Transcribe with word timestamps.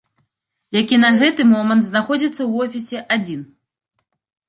Які 0.81 0.95
на 1.03 1.11
гэты 1.19 1.47
момант 1.53 1.87
знаходзіцца 1.91 2.39
ў 2.49 2.71
офісе 2.71 2.99
адзін. 3.19 3.49